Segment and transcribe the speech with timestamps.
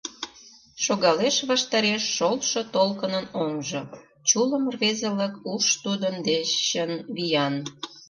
[0.83, 3.81] Шогалеш ваштареш шолшо толкынын оҥжо—
[4.27, 7.55] Чулым рвезылык уш тудын дечын виян.